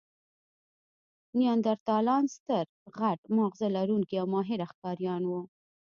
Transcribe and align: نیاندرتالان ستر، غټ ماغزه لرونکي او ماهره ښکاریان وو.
نیاندرتالان 1.37 2.23
ستر، 2.35 2.65
غټ 2.97 3.19
ماغزه 3.35 3.67
لرونکي 3.75 4.15
او 4.21 4.27
ماهره 4.33 4.65
ښکاریان 4.71 5.23
وو. 5.29 5.41